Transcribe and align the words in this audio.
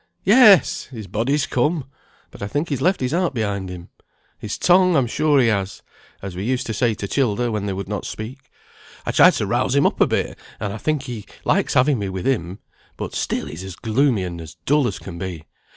"Yes! 0.23 0.85
his 0.85 1.05
body's 1.05 1.45
come, 1.45 1.85
but 2.31 2.41
I 2.41 2.47
think 2.47 2.69
he's 2.69 2.81
left 2.81 3.01
his 3.01 3.11
heart 3.11 3.35
behind 3.35 3.69
him. 3.69 3.89
His 4.39 4.57
tongue 4.57 4.95
I'm 4.95 5.05
sure 5.05 5.39
he 5.39 5.45
has, 5.49 5.83
as 6.23 6.35
we 6.35 6.41
used 6.43 6.65
to 6.65 6.73
say 6.73 6.95
to 6.95 7.07
childer, 7.07 7.51
when 7.51 7.67
they 7.67 7.73
would 7.73 7.87
not 7.87 8.07
speak. 8.07 8.49
I 9.05 9.11
try 9.11 9.29
to 9.29 9.45
rouse 9.45 9.75
him 9.75 9.85
up 9.85 10.01
a 10.01 10.07
bit, 10.07 10.39
and 10.59 10.73
I 10.73 10.77
think 10.79 11.03
he 11.03 11.27
likes 11.45 11.75
having 11.75 11.99
me 11.99 12.09
with 12.09 12.25
him, 12.25 12.57
but 12.97 13.13
still 13.13 13.45
he's 13.45 13.63
as 13.63 13.75
gloomy 13.75 14.23
and 14.23 14.41
as 14.41 14.55
dull 14.65 14.87
as 14.87 14.97
can 14.97 15.19
be. 15.19 15.43